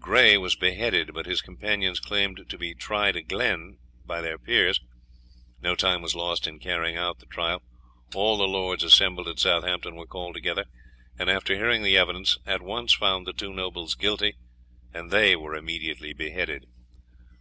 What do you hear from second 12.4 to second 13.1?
at once